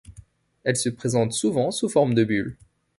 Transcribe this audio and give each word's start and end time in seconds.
Elles 0.63 0.77
se 0.77 0.89
présentent 0.89 1.31
souvent 1.33 1.69
sous 1.69 1.87
forme 1.87 2.15
de 2.15 2.23
bulles. 2.23 2.57